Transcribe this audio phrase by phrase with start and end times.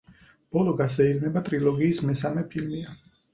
[0.55, 2.99] ბოლო გასეირნება ტრილოგიის მესამე ფილმია.